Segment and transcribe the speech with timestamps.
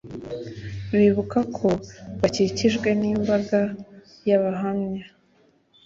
[0.97, 1.67] bibuka ko
[2.19, 3.59] bakikijwe nimbaga
[4.29, 5.05] yabahamya